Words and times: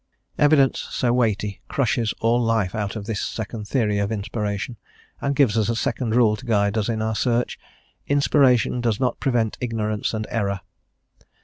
Evidence 0.39 0.87
so 0.89 1.13
weighty 1.13 1.61
crushes 1.67 2.11
all 2.21 2.41
life 2.41 2.73
out 2.73 2.95
of 2.95 3.05
this 3.05 3.21
second 3.21 3.67
theory 3.67 3.99
of 3.99 4.11
inspiration, 4.11 4.75
and 5.21 5.35
gives 5.35 5.55
us 5.55 5.69
a 5.69 5.75
second 5.75 6.15
rule 6.15 6.35
to 6.35 6.43
guide 6.47 6.75
us 6.75 6.89
in 6.89 7.03
our 7.03 7.13
search: 7.13 7.59
"Inspiration 8.07 8.81
does 8.81 8.99
not 8.99 9.19
prevent 9.19 9.59
ignorance 9.61 10.15
and 10.15 10.25
error." 10.31 10.61